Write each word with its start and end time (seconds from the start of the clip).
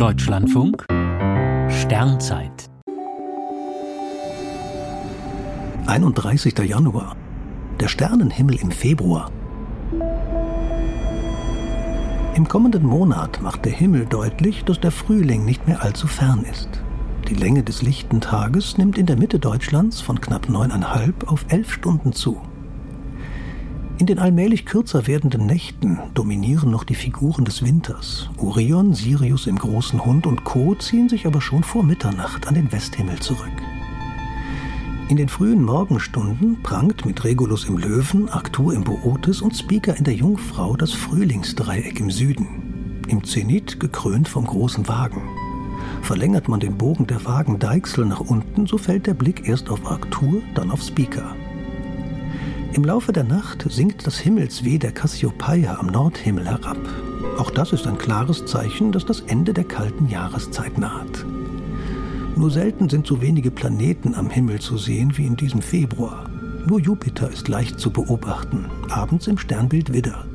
Deutschlandfunk 0.00 0.86
Sternzeit 1.68 2.70
31. 5.84 6.58
Januar 6.60 7.14
Der 7.78 7.88
Sternenhimmel 7.88 8.56
im 8.62 8.70
Februar 8.70 9.30
Im 12.34 12.48
kommenden 12.48 12.84
Monat 12.84 13.42
macht 13.42 13.66
der 13.66 13.72
Himmel 13.72 14.06
deutlich, 14.06 14.64
dass 14.64 14.80
der 14.80 14.90
Frühling 14.90 15.44
nicht 15.44 15.68
mehr 15.68 15.82
allzu 15.82 16.06
fern 16.06 16.46
ist. 16.50 16.70
Die 17.28 17.34
Länge 17.34 17.62
des 17.62 17.82
lichten 17.82 18.22
Tages 18.22 18.78
nimmt 18.78 18.96
in 18.96 19.04
der 19.04 19.18
Mitte 19.18 19.38
Deutschlands 19.38 20.00
von 20.00 20.18
knapp 20.18 20.48
neuneinhalb 20.48 21.30
auf 21.30 21.44
elf 21.50 21.70
Stunden 21.70 22.14
zu. 22.14 22.40
In 24.00 24.06
den 24.06 24.18
allmählich 24.18 24.64
kürzer 24.64 25.06
werdenden 25.06 25.44
Nächten 25.44 25.98
dominieren 26.14 26.70
noch 26.70 26.84
die 26.84 26.94
Figuren 26.94 27.44
des 27.44 27.62
Winters. 27.62 28.30
Orion, 28.38 28.94
Sirius 28.94 29.46
im 29.46 29.58
großen 29.58 30.02
Hund 30.02 30.26
und 30.26 30.42
Co. 30.42 30.74
ziehen 30.74 31.10
sich 31.10 31.26
aber 31.26 31.42
schon 31.42 31.62
vor 31.62 31.82
Mitternacht 31.82 32.48
an 32.48 32.54
den 32.54 32.72
Westhimmel 32.72 33.18
zurück. 33.18 33.52
In 35.10 35.18
den 35.18 35.28
frühen 35.28 35.62
Morgenstunden 35.62 36.62
prangt 36.62 37.04
mit 37.04 37.24
Regulus 37.24 37.66
im 37.66 37.76
Löwen, 37.76 38.30
Arctur 38.30 38.72
im 38.72 38.84
Bootes 38.84 39.42
und 39.42 39.54
Speaker 39.54 39.94
in 39.94 40.04
der 40.04 40.14
Jungfrau 40.14 40.76
das 40.76 40.94
Frühlingsdreieck 40.94 42.00
im 42.00 42.10
Süden. 42.10 43.02
Im 43.08 43.22
Zenit 43.22 43.80
gekrönt 43.80 44.30
vom 44.30 44.46
großen 44.46 44.88
Wagen. 44.88 45.28
Verlängert 46.00 46.48
man 46.48 46.60
den 46.60 46.78
Bogen 46.78 47.06
der 47.06 47.22
Wagendeichsel 47.26 48.06
nach 48.06 48.20
unten, 48.20 48.66
so 48.66 48.78
fällt 48.78 49.06
der 49.06 49.12
Blick 49.12 49.46
erst 49.46 49.68
auf 49.68 49.86
Arctur, 49.86 50.40
dann 50.54 50.70
auf 50.70 50.80
Speaker. 50.80 51.36
Im 52.72 52.84
Laufe 52.84 53.12
der 53.12 53.24
Nacht 53.24 53.66
sinkt 53.68 54.06
das 54.06 54.18
Himmelsweh 54.18 54.78
der 54.78 54.92
Cassiopeia 54.92 55.78
am 55.80 55.88
Nordhimmel 55.88 56.46
herab. 56.46 56.78
Auch 57.36 57.50
das 57.50 57.72
ist 57.72 57.84
ein 57.84 57.98
klares 57.98 58.46
Zeichen, 58.46 58.92
dass 58.92 59.04
das 59.04 59.22
Ende 59.22 59.52
der 59.52 59.64
kalten 59.64 60.08
Jahreszeit 60.08 60.78
naht. 60.78 61.26
Nur 62.36 62.50
selten 62.52 62.88
sind 62.88 63.08
so 63.08 63.20
wenige 63.20 63.50
Planeten 63.50 64.14
am 64.14 64.30
Himmel 64.30 64.60
zu 64.60 64.78
sehen 64.78 65.18
wie 65.18 65.26
in 65.26 65.34
diesem 65.34 65.62
Februar. 65.62 66.30
Nur 66.64 66.78
Jupiter 66.78 67.28
ist 67.28 67.48
leicht 67.48 67.80
zu 67.80 67.90
beobachten, 67.90 68.66
abends 68.88 69.26
im 69.26 69.36
Sternbild 69.36 69.92
Widder. 69.92 70.26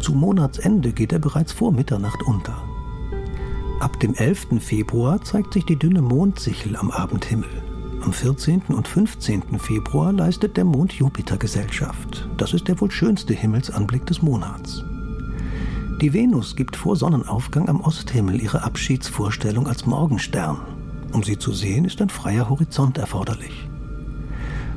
Zu 0.00 0.12
Monatsende 0.12 0.92
geht 0.92 1.14
er 1.14 1.18
bereits 1.18 1.52
vor 1.52 1.72
Mitternacht 1.72 2.22
unter. 2.24 2.62
Ab 3.80 3.98
dem 4.00 4.14
11. 4.14 4.60
Februar 4.60 5.22
zeigt 5.22 5.54
sich 5.54 5.64
die 5.64 5.78
dünne 5.78 6.02
Mondsichel 6.02 6.76
am 6.76 6.90
Abendhimmel. 6.90 7.48
Am 8.04 8.12
14. 8.12 8.64
und 8.68 8.86
15. 8.86 9.58
Februar 9.58 10.12
leistet 10.12 10.58
der 10.58 10.66
Mond 10.66 10.92
Jupiter 10.92 11.38
Gesellschaft. 11.38 12.28
Das 12.36 12.52
ist 12.52 12.68
der 12.68 12.78
wohl 12.82 12.90
schönste 12.90 13.32
Himmelsanblick 13.32 14.04
des 14.04 14.20
Monats. 14.20 14.84
Die 16.02 16.12
Venus 16.12 16.54
gibt 16.54 16.76
vor 16.76 16.96
Sonnenaufgang 16.96 17.66
am 17.70 17.80
Osthimmel 17.80 18.42
ihre 18.42 18.62
Abschiedsvorstellung 18.62 19.66
als 19.66 19.86
Morgenstern. 19.86 20.58
Um 21.12 21.22
sie 21.22 21.38
zu 21.38 21.54
sehen, 21.54 21.86
ist 21.86 22.02
ein 22.02 22.10
freier 22.10 22.50
Horizont 22.50 22.98
erforderlich. 22.98 23.70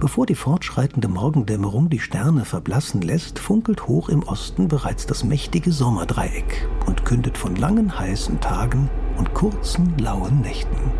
Bevor 0.00 0.26
die 0.26 0.34
fortschreitende 0.34 1.06
Morgendämmerung 1.06 1.90
die 1.90 2.00
Sterne 2.00 2.44
verblassen 2.44 3.02
lässt, 3.02 3.38
funkelt 3.38 3.86
hoch 3.86 4.08
im 4.08 4.24
Osten 4.24 4.66
bereits 4.66 5.06
das 5.06 5.22
mächtige 5.22 5.70
Sommerdreieck 5.70 6.66
und 6.86 7.04
kündet 7.04 7.38
von 7.38 7.54
langen 7.54 7.96
heißen 7.96 8.40
Tagen 8.40 8.90
und 9.16 9.32
kurzen 9.32 9.96
lauen 9.98 10.40
Nächten. 10.40 10.90